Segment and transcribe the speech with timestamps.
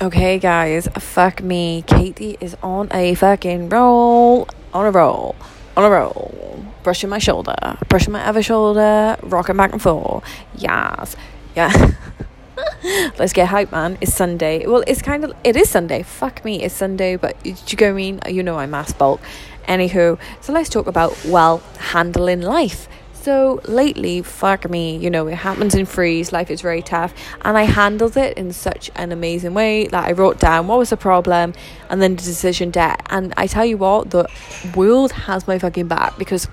[0.00, 1.82] Okay, guys, fuck me.
[1.84, 5.34] Katie is on a fucking roll, on a roll,
[5.76, 6.64] on a roll.
[6.84, 7.56] Brushing my shoulder,
[7.88, 10.22] brushing my other shoulder, rocking back and forth.
[10.54, 11.16] Yes,
[11.56, 11.94] yeah.
[13.18, 13.98] Let's get hype, man.
[14.00, 14.68] It's Sunday.
[14.68, 16.04] Well, it's kind of, it is Sunday.
[16.04, 18.20] Fuck me, it's Sunday, but you go mean?
[18.28, 19.20] You know I'm mass bulk.
[19.66, 22.88] Anywho, so let's talk about, well, handling life.
[23.28, 27.58] So lately, fuck me, you know, it happens in freeze, life is very tough, and
[27.58, 30.96] I handled it in such an amazing way that I wrote down what was the
[30.96, 31.52] problem
[31.90, 33.02] and then the decision debt.
[33.10, 34.26] And I tell you what, the
[34.74, 36.48] world has my fucking back because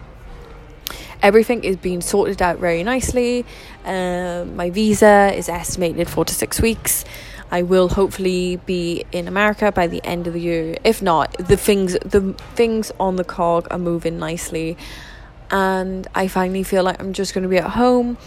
[1.22, 3.46] everything is being sorted out very nicely.
[3.86, 7.06] Um, my visa is estimated four to six weeks.
[7.52, 10.78] I will hopefully be in America by the end of the year.
[10.84, 14.76] If not, the things the things on the cog are moving nicely
[15.52, 18.18] and I finally feel like I'm just going to be at home.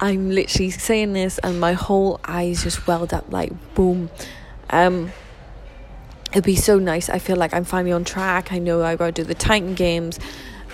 [0.00, 4.10] I'm literally saying this, and my whole eyes just welled up like boom.
[4.70, 5.12] Um,
[6.32, 7.08] it'd be so nice.
[7.08, 8.52] I feel like I'm finally on track.
[8.52, 10.18] I know I got to do the Titan games.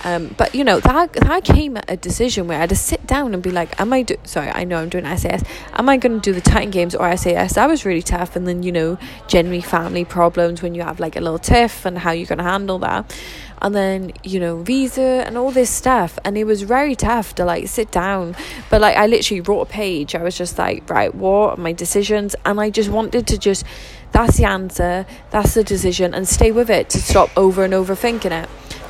[0.05, 3.07] Um, but you know that that came at a decision where I had to sit
[3.07, 5.43] down and be like, "Am I do?" Sorry, I know I'm doing SAS.
[5.73, 7.55] Am I going to do the Titan Games or SAS?
[7.55, 8.37] That was really tough.
[8.37, 11.99] And then you know, generally family problems when you have like a little tiff and
[11.99, 13.13] how you're going to handle that
[13.61, 17.45] and then you know visa and all this stuff and it was very tough to
[17.45, 18.37] like sit down
[18.71, 21.73] but like i literally wrote a page i was just like right what are my
[21.73, 23.65] decisions and i just wanted to just
[24.13, 27.95] that's the answer that's the decision and stay with it to stop over and over
[27.95, 28.49] thinking it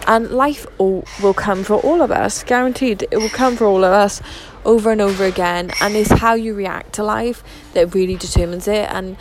[0.08, 3.84] and life all, will come for all of us guaranteed it will come for all
[3.84, 4.20] of us
[4.64, 8.88] over and over again and it's how you react to life that really determines it
[8.90, 9.16] and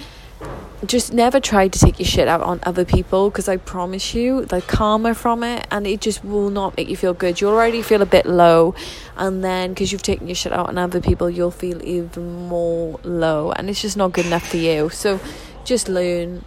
[0.86, 4.46] just never try to take your shit out on other people because I promise you
[4.46, 7.42] the karma from it and it just will not make you feel good.
[7.42, 8.76] You'll already feel a bit low,
[9.16, 13.00] and then because you've taken your shit out on other people, you'll feel even more
[13.04, 14.90] low, and it's just not good enough for you.
[14.90, 15.20] So
[15.66, 16.44] just learn.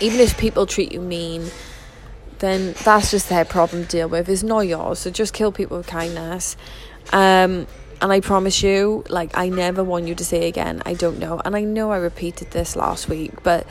[0.00, 1.50] Even if people treat you mean,
[2.42, 4.28] then that's just their problem to deal with.
[4.28, 4.98] It's not yours.
[4.98, 6.56] So just kill people with kindness.
[7.12, 7.68] Um,
[8.00, 11.40] and I promise you, like, I never want you to say again, I don't know.
[11.44, 13.64] And I know I repeated this last week, but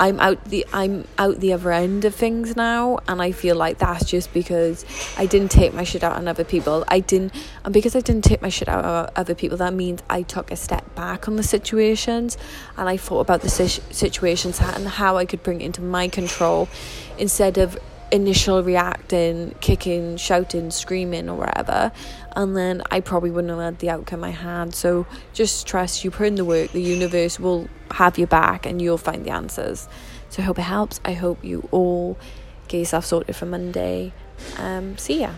[0.00, 3.78] I'm out the I'm out the other end of things now and I feel like
[3.78, 4.84] that's just because
[5.16, 6.84] I didn't take my shit out on other people.
[6.86, 7.34] I didn't
[7.64, 10.52] and because I didn't take my shit out on other people that means I took
[10.52, 12.38] a step back on the situations
[12.76, 16.68] and I thought about the situations and how I could bring it into my control
[17.18, 17.76] instead of
[18.10, 21.92] initial reacting, kicking, shouting, screaming, or whatever,
[22.36, 24.74] and then I probably wouldn't have had the outcome I had.
[24.74, 28.80] So just trust you put in the work, the universe will have your back and
[28.80, 29.88] you'll find the answers.
[30.30, 31.00] So I hope it helps.
[31.04, 32.18] I hope you all
[32.68, 34.12] get yourself sorted for Monday.
[34.58, 35.32] Um, see ya.